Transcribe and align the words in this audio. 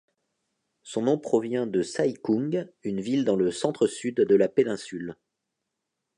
Son 0.81 1.03
nom 1.03 1.19
provient 1.19 1.67
de 1.67 1.83
Sai 1.83 2.15
Kung, 2.15 2.67
une 2.81 3.01
ville 3.01 3.23
dans 3.23 3.35
le 3.35 3.51
centre-sud 3.51 4.15
de 4.15 4.35
la 4.35 4.47
péninsule. 4.47 5.15